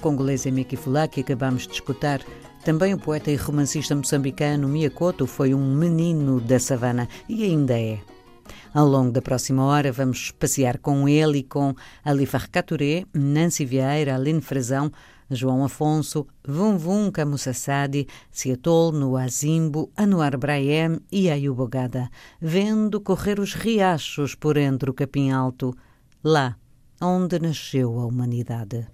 [0.00, 2.20] Congolês Emiki Fulaki acabamos de escutar,
[2.64, 8.00] também o poeta e romancista moçambicano Miyakoto foi um menino da savana e ainda é.
[8.74, 11.74] Ao longo da próxima hora vamos passear com ele e com
[12.04, 14.90] Alifa Caturé, Nancy Vieira, Aline Frazão,
[15.30, 22.10] João Afonso, Vum Vum Camusassadi, Seatol, Noazimbo, Anuar Brahem e Ayubogada,
[22.40, 25.74] vendo correr os riachos por entre o capim alto,
[26.22, 26.56] lá
[27.00, 28.86] onde nasceu a humanidade.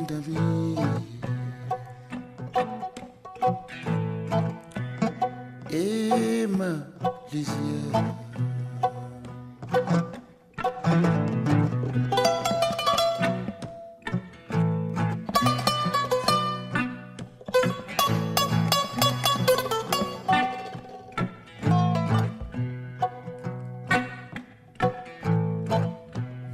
[0.00, 1.02] da vida.
[5.70, 6.86] Emma
[7.32, 8.14] Lisière.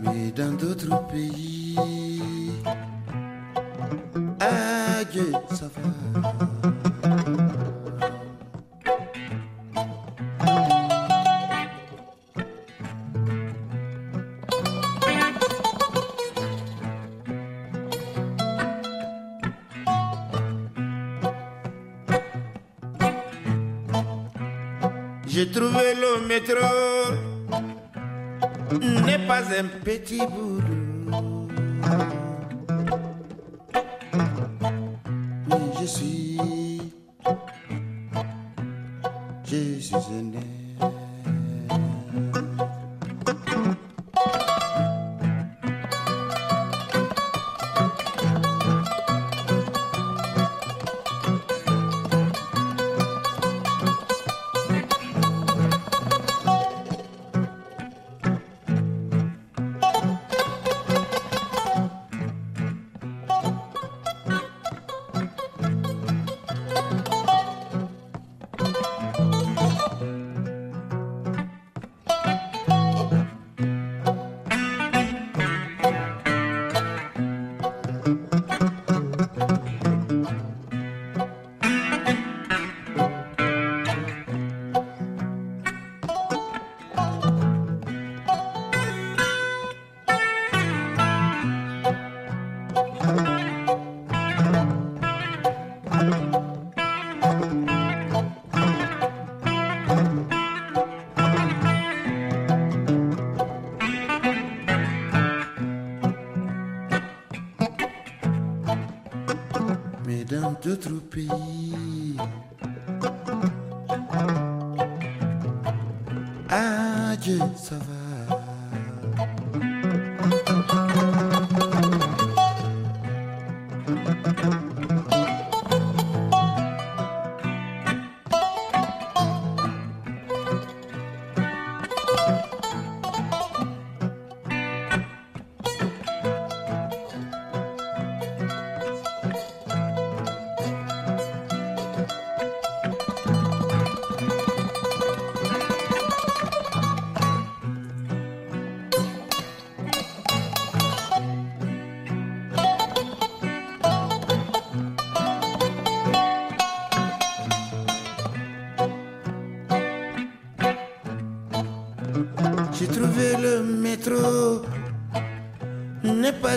[0.01, 2.18] Mais dans d'autres pays.
[5.51, 5.57] J'ai
[25.51, 26.57] trouvé le métro,
[29.07, 30.68] n'est pas un petit boulot.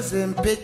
[0.01, 0.55] N'ai pas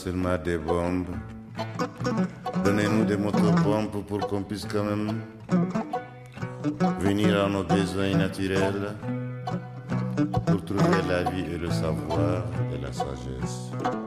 [0.00, 1.08] seulement des bombes.
[2.64, 5.20] Donnez-nous des motopompes pour qu'on puisse quand même
[7.00, 8.94] venir à nos besoins naturels
[10.46, 13.99] pour trouver la vie et le savoir et la sagesse.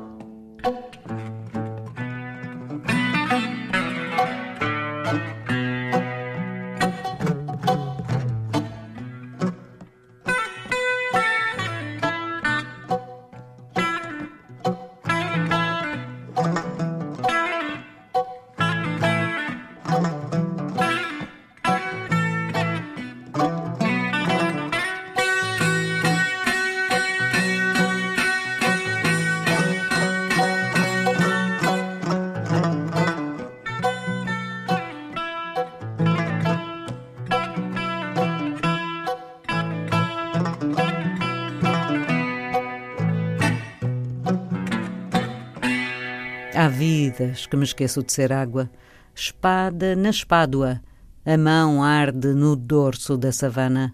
[47.50, 48.70] Que me esqueço de ser água,
[49.14, 50.82] espada na espádua,
[51.24, 53.94] a mão arde no dorso da savana.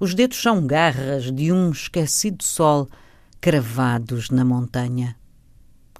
[0.00, 2.88] Os dedos são garras de um esquecido sol
[3.40, 5.14] cravados na montanha.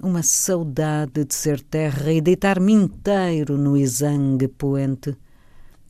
[0.01, 5.17] Uma saudade de ser terra e deitar-me inteiro no exangue poente.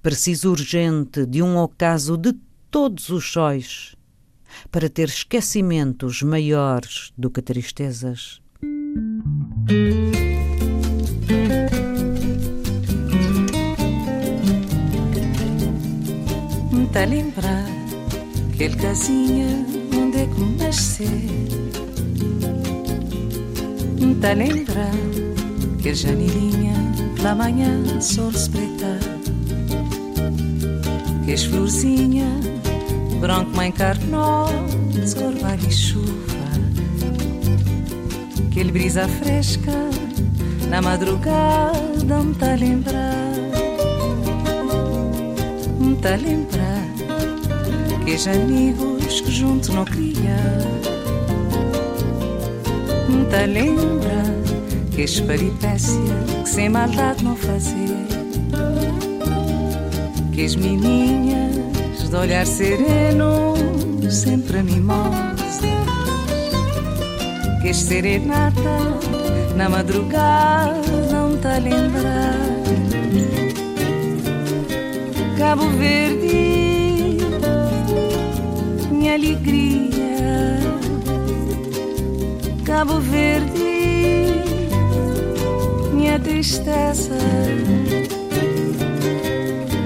[0.02, 2.35] Preciso urgente de um ocaso de
[2.71, 3.95] todos os sóis
[4.71, 8.40] para ter esquecimentos maiores do que tristezas.
[17.04, 17.66] Tá lembrar
[18.49, 19.46] aquele casinha
[19.94, 21.06] onde é que nascer
[24.23, 24.90] Tá lembrar
[25.82, 26.73] que a janelinha
[27.14, 29.00] pela manhã sol espreitar
[31.26, 32.25] Que as florzinha
[33.20, 34.49] branco mãe carnol,
[35.04, 36.08] escorvalho e chuva
[38.49, 39.90] aquele brisa fresca
[40.70, 43.34] na madrugada me tá lembrar,
[45.78, 46.84] me tá lembrar
[48.04, 50.37] que os amigos que junto não cria,
[53.08, 54.25] me tá lembrar
[54.90, 55.99] que as peripécias
[56.42, 58.06] que sem maldade não fazer,
[60.32, 61.54] que as meninas
[62.11, 63.54] de olhar sereno
[64.11, 65.61] sempre mimosas.
[67.61, 68.78] Que serenata
[69.56, 70.80] na madrugada
[71.11, 72.38] não tá lembrar.
[75.38, 76.63] Cabo Verde
[79.14, 80.59] alegria.
[82.64, 83.64] Cabo Verde
[85.92, 87.18] minha tristeza.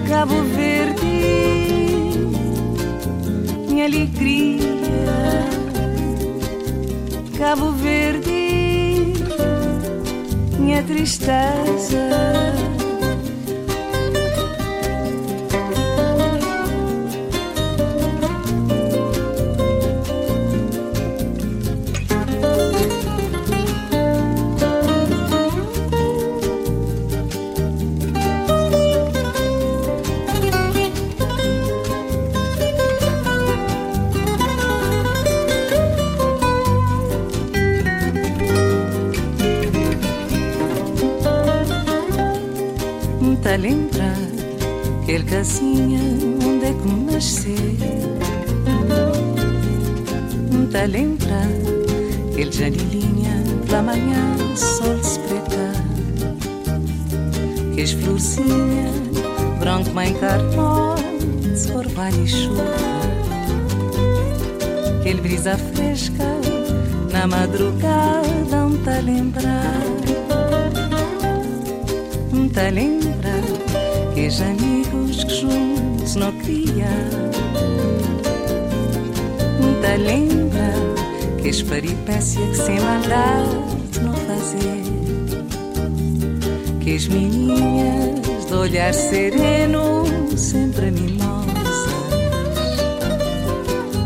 [0.08, 0.98] Cabo Verde
[3.68, 4.58] minha alegria.
[7.38, 9.12] Cabo Verde,
[10.58, 12.67] minha tristeza.
[60.38, 62.64] Cartão orvalho e chuva
[65.00, 66.24] Aquele brisa fresca
[67.12, 69.74] na madrugada um tá lembrar
[72.32, 73.08] um tá lembrar
[74.10, 76.88] aqueles amigos que juntos não cria.
[79.60, 80.72] Muita lembra
[81.40, 84.82] que as peripécias que sem maldade não fazer.
[86.80, 90.04] Que as meninas de olhar sereno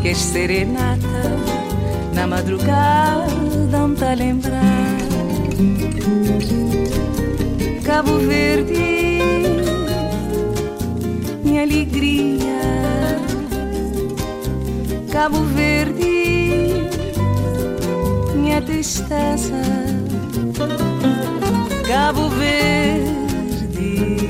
[0.03, 1.23] Que serenata
[2.13, 3.25] na madrugada
[3.71, 4.97] dão-te a lembrar.
[7.83, 8.93] Cabo Verde
[11.63, 13.19] alegria.
[15.11, 16.89] Cabo Verde,
[18.35, 19.61] minha tristeza.
[21.87, 24.27] Cabo Verde,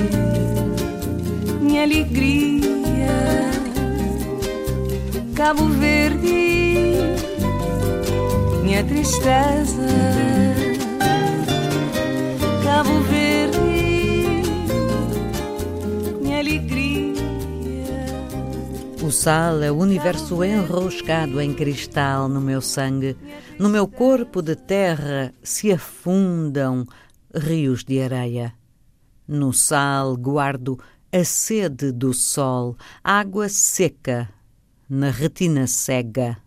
[1.62, 3.53] minha alegria.
[5.36, 6.94] Cabo Verde,
[8.64, 9.82] minha tristeza.
[12.64, 14.44] Cabo Verde,
[16.22, 17.16] minha alegria.
[19.02, 23.18] O sal é o universo enroscado em cristal no meu sangue.
[23.58, 26.86] No meu corpo de terra se afundam
[27.34, 28.54] rios de areia.
[29.28, 30.78] No sal guardo
[31.12, 34.30] a sede do sol, água seca
[34.90, 36.43] na retina cega.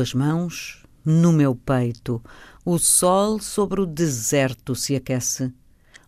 [0.00, 2.22] Tuas mãos no meu peito.
[2.64, 5.52] O sol sobre o deserto se aquece.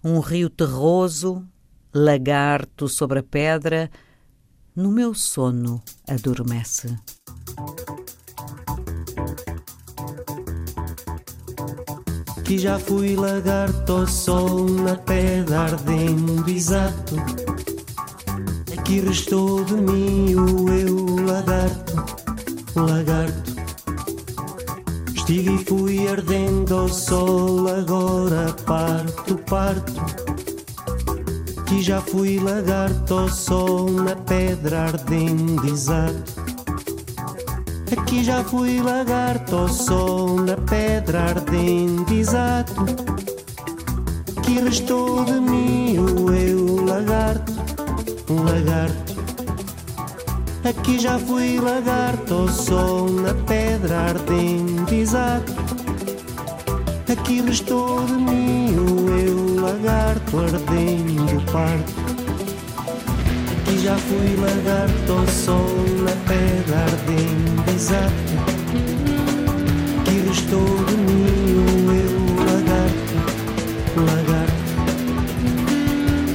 [0.03, 1.47] Um rio terroso,
[1.93, 3.91] lagarto sobre a pedra,
[4.75, 6.97] no meu sono adormece.
[12.45, 17.17] Que já fui lagarto ao sol na pedra ardendo exato.
[18.79, 21.95] Aqui restou de mim o eu lagarto,
[22.75, 23.52] lagarto
[25.33, 30.05] Estive e fui ardendo ao sol, agora parto, parto.
[31.65, 36.35] Que já fui lagarto ao sol, na pedra ardendo, exato.
[37.97, 42.85] Aqui já fui lagarto ao sol, na pedra ardendo, exato.
[44.43, 47.53] Que restou de mim o eu, lagarto,
[48.29, 49.12] um lagarto
[50.65, 55.53] Aqui já fui lagarto sol na pedra ardente, exato.
[57.11, 61.93] Aqui restou de mim o eu, lagarto ardendo parto.
[63.59, 65.67] Aqui já fui lagarto sol
[66.05, 68.13] na pedra ardente, exato.
[70.01, 73.17] Aqui restou de mim o eu, lagarto,
[73.97, 74.63] lagarto.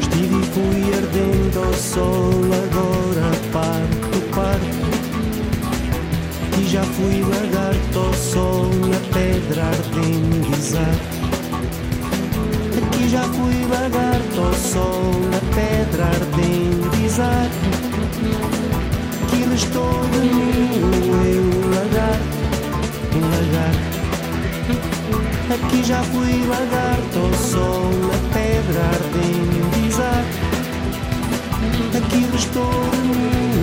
[0.02, 2.32] Estive e fui ardendo ao sol,
[2.66, 3.27] agora
[6.68, 11.18] já fui lagarto ao sol na pedra ardendo exato.
[12.78, 17.56] Aqui já fui lagarto ao sol na pedra ardendo exato.
[19.30, 20.82] Que restou de mim
[21.26, 22.38] eu lagarto,
[23.16, 23.98] um lagarto.
[25.54, 30.38] Aqui já fui lagarto ao sol na pedra ardendo exato.
[31.96, 33.57] Aqui restou de mim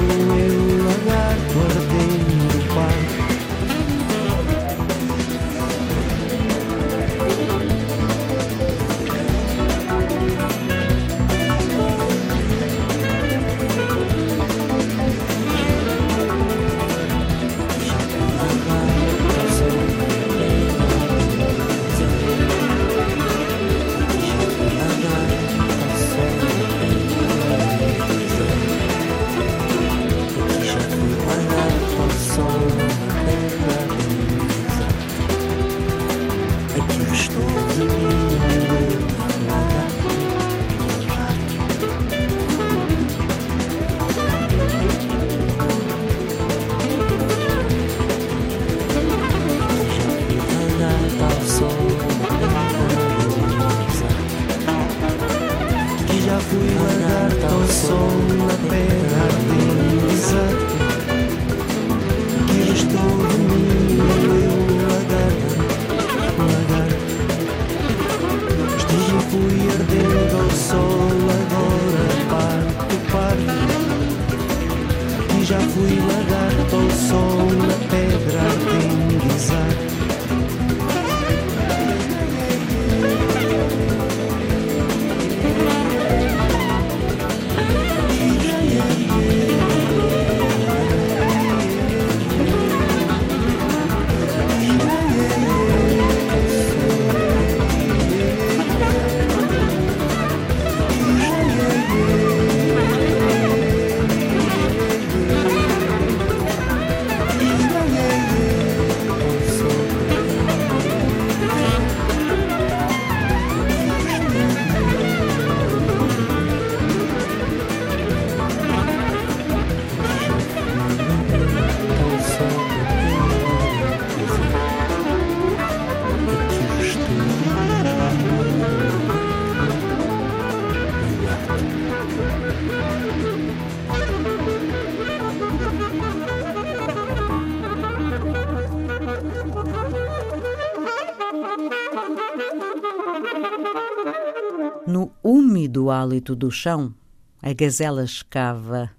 [146.05, 146.95] hálito do chão,
[147.43, 148.91] a gazela escava.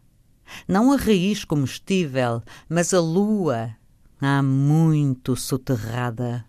[0.68, 3.76] Não a raiz comestível, mas a lua,
[4.20, 6.44] há muito soterrada.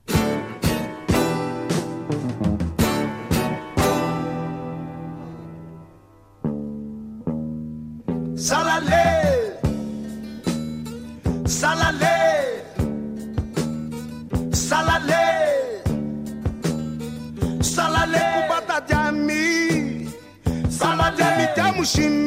[21.86, 22.25] ocean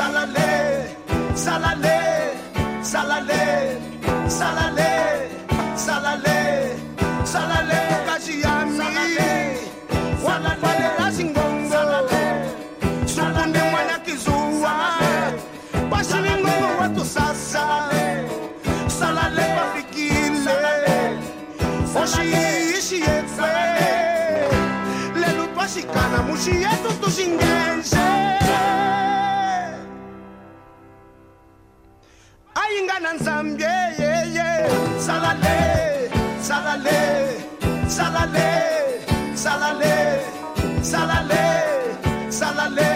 [0.00, 0.96] salale
[1.34, 1.98] salale
[2.82, 3.42] salale
[4.28, 4.92] salale
[5.76, 6.38] salale
[7.32, 8.88] salale kazi yami
[10.24, 11.82] wanafalela zingongo
[13.06, 14.72] sukundi mwana kizuwa
[15.90, 17.64] basilingongo watu sasa.
[18.98, 20.56] Salale bafikile
[22.02, 23.52] oshiishi yetwe
[25.20, 28.39] lelo twasikana mushi yetu tusingenze
[32.70, 34.48] ayingana nzambye yeye
[35.06, 35.56] salale
[36.48, 36.98] salale
[37.96, 38.48] salale
[39.44, 39.96] salale
[40.82, 41.52] salale
[42.30, 42.90] salale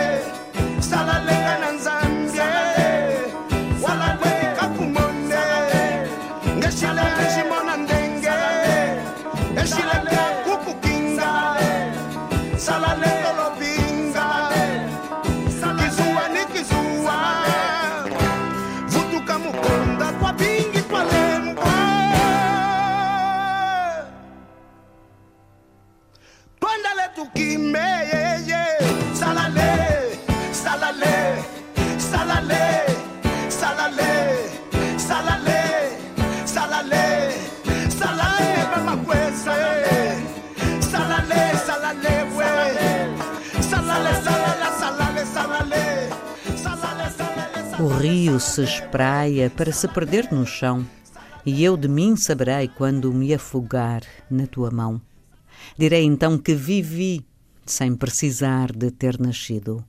[0.90, 1.43] salale
[48.94, 50.86] se espraia para se perder no chão,
[51.44, 55.00] e eu de mim saberei quando me afogar na tua mão.
[55.76, 57.26] Direi então que vivi
[57.66, 59.84] sem precisar de ter nascido.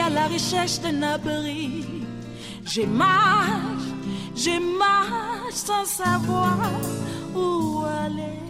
[0.00, 1.84] à la recherche de abri.
[2.64, 3.88] J'ai marche,
[4.34, 6.58] j'ai marche sans savoir
[7.34, 8.47] où aller.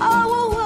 [0.00, 0.57] I will.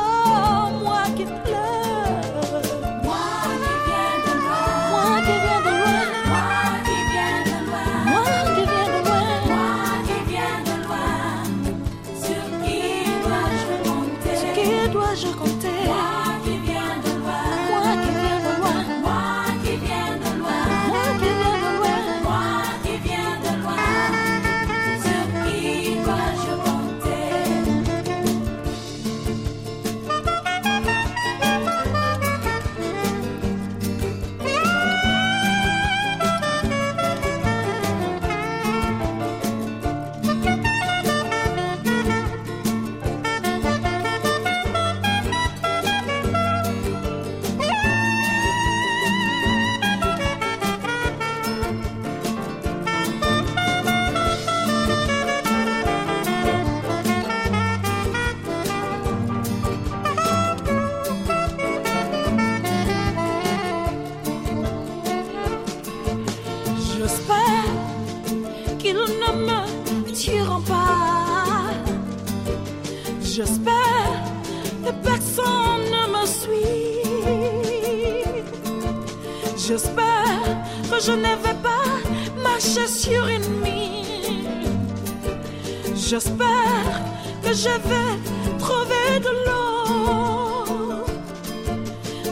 [86.13, 87.01] J'espère
[87.43, 88.13] que je vais
[88.59, 91.07] trouver de l'eau.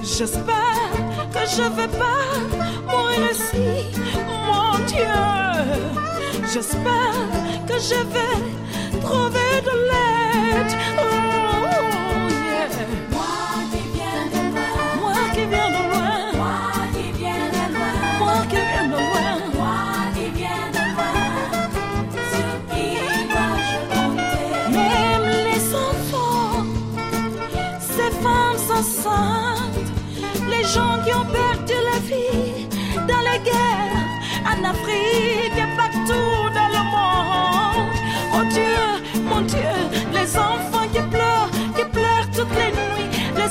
[0.03, 0.93] J'espère
[1.33, 2.27] que je vais pas
[2.87, 3.99] mourir ici,
[4.47, 5.23] mon Dieu.
[6.53, 7.31] J'espère
[7.67, 11.00] que je vais trouver de l'aide.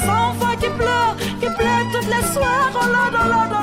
[0.06, 2.60] sans voix qui pleure, qui pleure toute la soirée.
[2.82, 3.59] Oh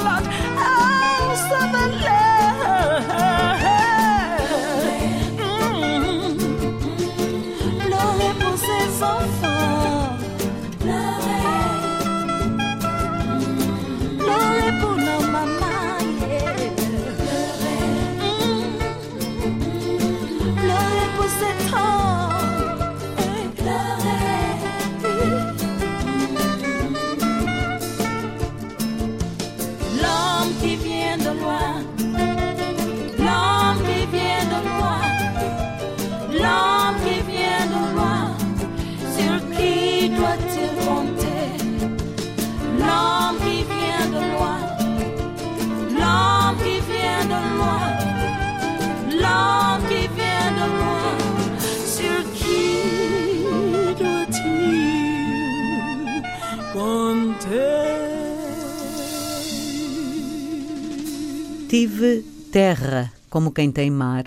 [61.79, 64.25] Tive terra como quem tem mar.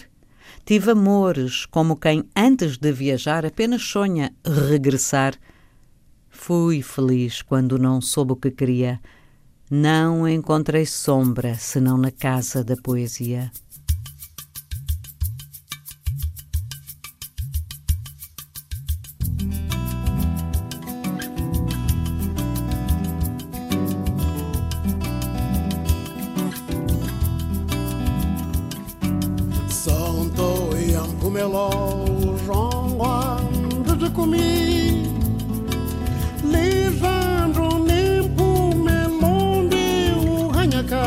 [0.64, 5.34] Tive amores como quem, antes de viajar, apenas sonha regressar.
[6.30, 9.02] Fui feliz quando não soube o que queria.
[9.68, 13.52] Não encontrei sombra senão na casa da poesia.
[31.40, 35.08] billows wrong under the commis.
[36.44, 38.50] Les andros nimpo
[38.86, 39.88] melonde
[40.18, 41.06] o hanyaka.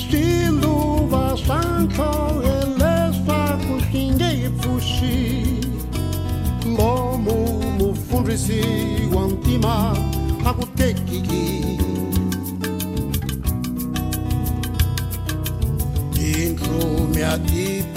[0.00, 0.76] Stilu
[1.12, 2.12] vasancho
[2.54, 5.16] elesta kutinge fushi.
[6.78, 7.38] Lomo
[7.78, 8.62] no fundo esse
[9.10, 9.74] guantima
[10.48, 11.46] agutekiki.
[16.40, 17.89] Entrou me ti.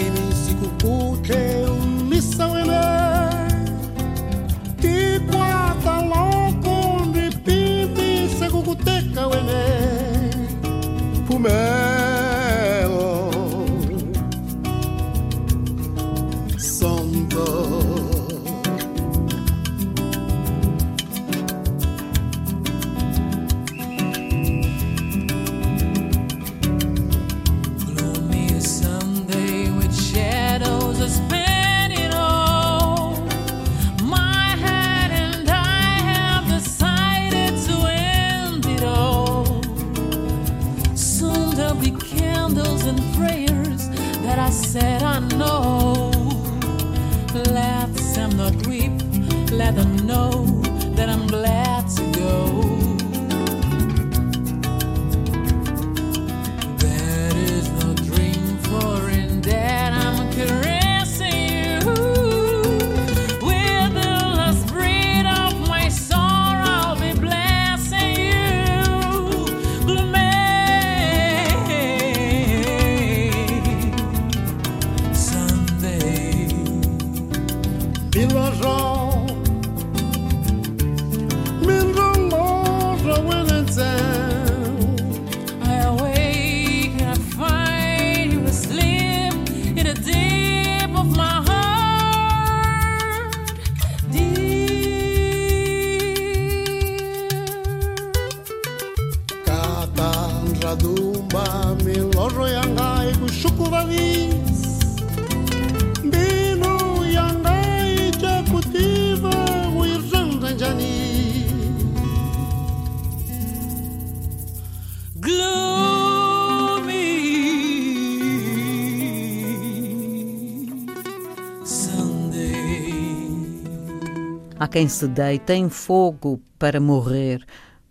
[124.73, 127.45] quem se deita em fogo para morrer,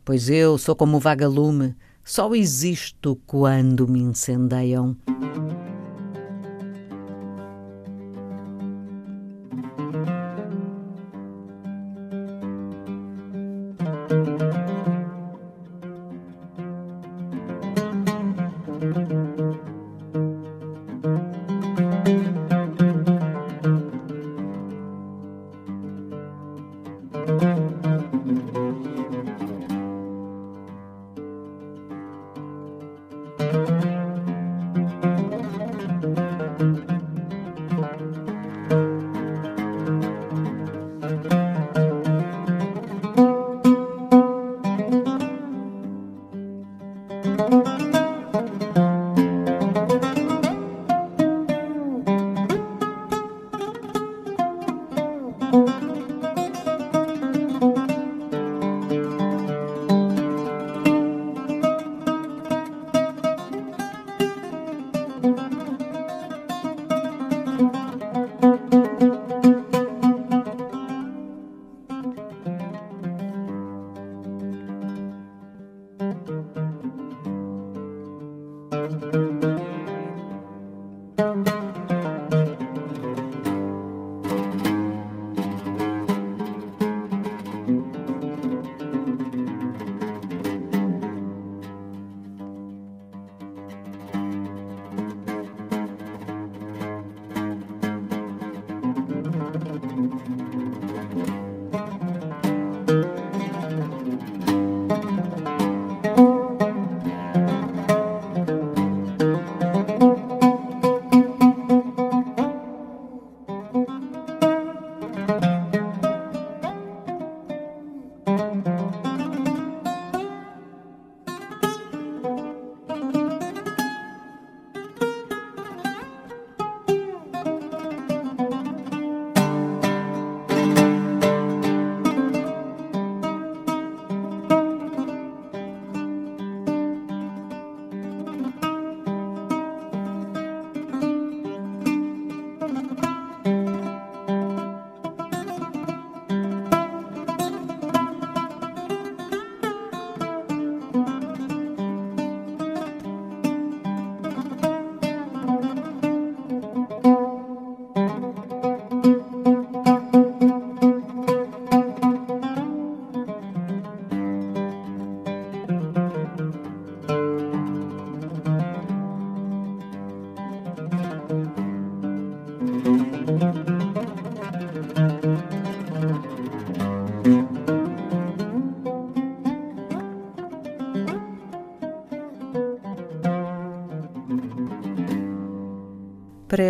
[0.05, 4.97] pois eu sou como o vagalume, só existo quando me incendeiam.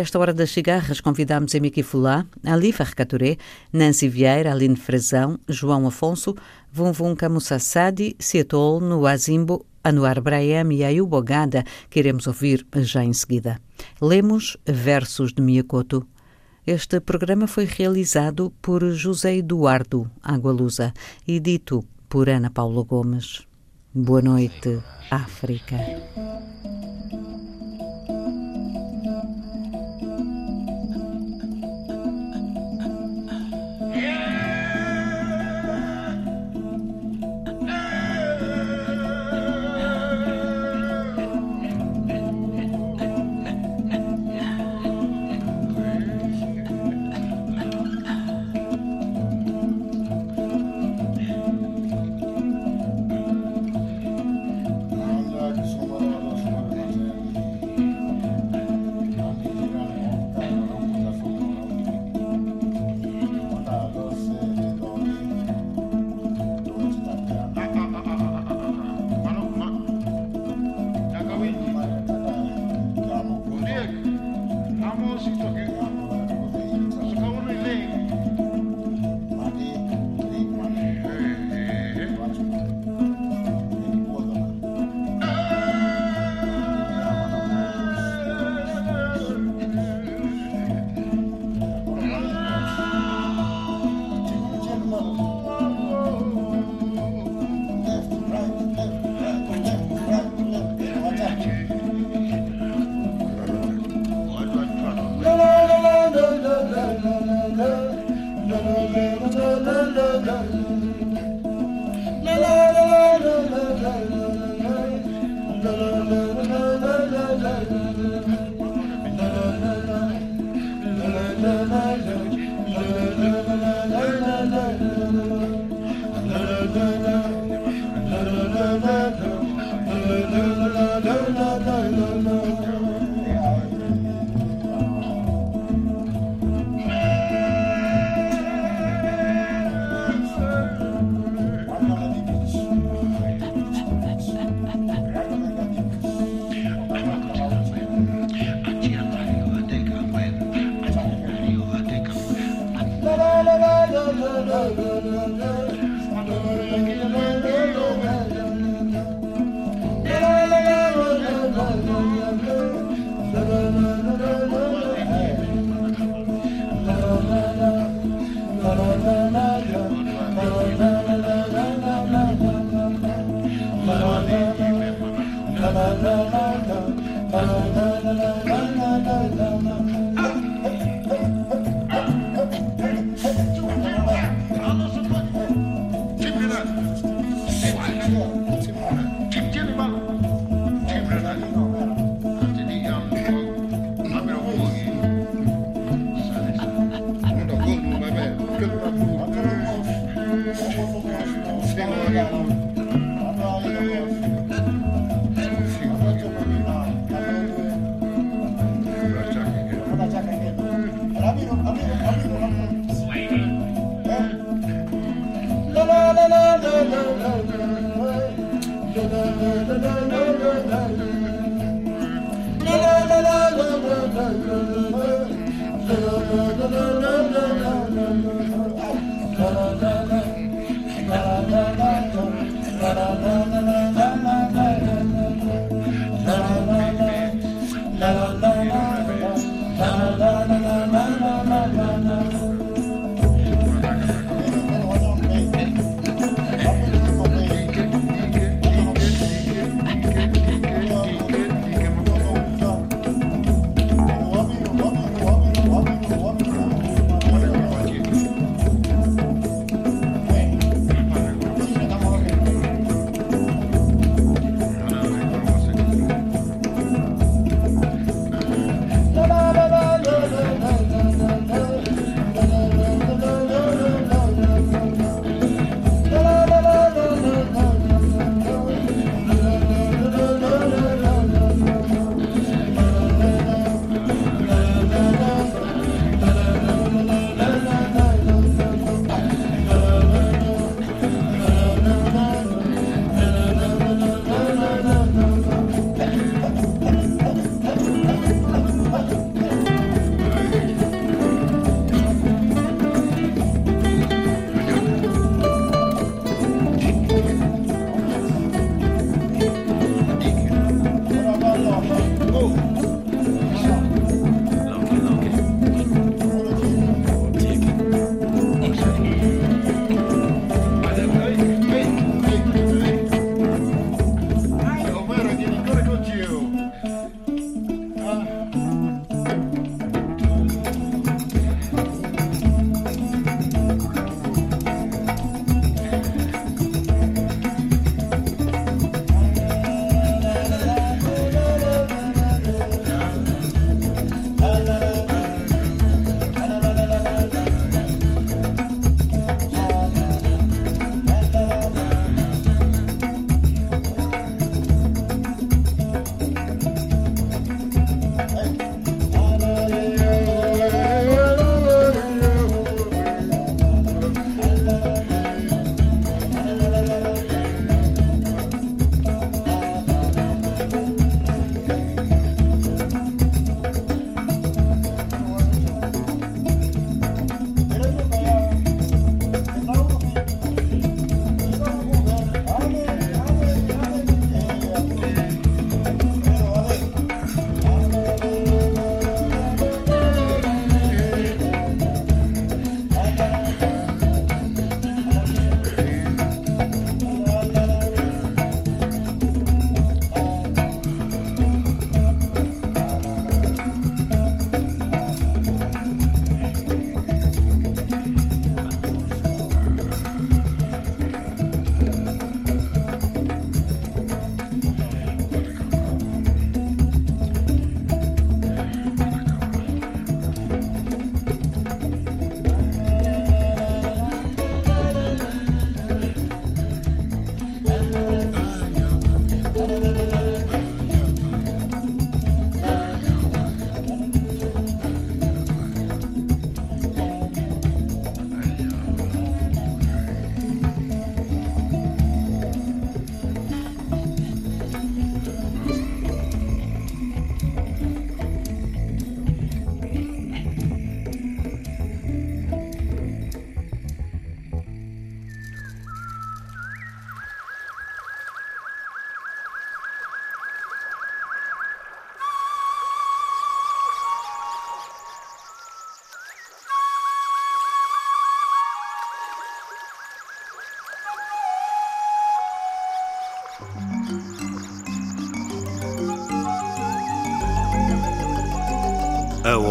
[0.03, 3.37] Esta hora das cigarras, convidámos Emiki Fulá, Alifa Recaturé,
[3.71, 6.35] Nancy Vieira, Aline Frazão, João Afonso,
[6.69, 13.61] Vunvun Camusassadi, Sietol, Nuazimbo, Anuar Braham e Ayub Ogada, que iremos ouvir já em seguida.
[14.01, 16.05] Lemos versos de Miyakoto.
[16.67, 20.93] Este programa foi realizado por José Eduardo Agualusa
[21.25, 23.47] e dito por Ana Paula Gomes.
[23.93, 25.77] Boa noite, África.